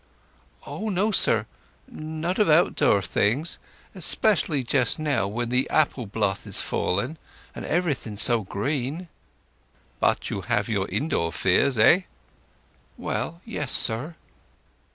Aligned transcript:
"Oh 0.65 0.89
no, 0.89 1.11
sir—not 1.11 2.39
of 2.39 2.49
outdoor 2.49 3.03
things; 3.03 3.59
especially 3.93 4.63
just 4.63 4.97
now 4.97 5.27
when 5.27 5.49
the 5.49 5.69
apple 5.69 6.07
blooth 6.07 6.47
is 6.47 6.59
falling, 6.59 7.19
and 7.53 7.65
everything 7.65 8.13
is 8.13 8.21
so 8.23 8.41
green." 8.41 9.09
"But 9.99 10.31
you 10.31 10.41
have 10.41 10.67
your 10.67 10.87
indoor 10.87 11.31
fears—eh?" 11.31 12.05
"Well—yes, 12.97 13.71
sir." 13.73 14.15